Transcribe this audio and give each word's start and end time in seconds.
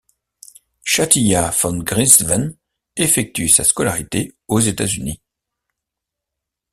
Chatilla 0.83 1.51
van 1.61 1.77
Grinsven 1.77 2.55
effectue 2.95 3.49
sa 3.49 3.63
scolarité 3.63 4.33
aux 4.47 4.59
États-Unis. 4.59 5.21